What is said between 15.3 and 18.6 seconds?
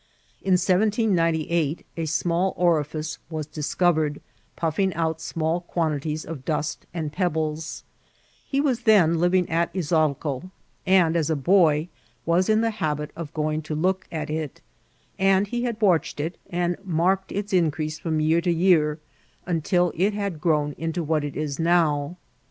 he had watched it, and marked its increase from year to